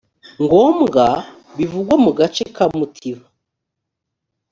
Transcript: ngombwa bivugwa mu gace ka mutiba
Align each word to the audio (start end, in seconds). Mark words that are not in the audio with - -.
ngombwa 0.43 1.05
bivugwa 1.57 1.95
mu 2.03 2.11
gace 2.19 2.43
ka 2.55 2.65
mutiba 2.77 3.25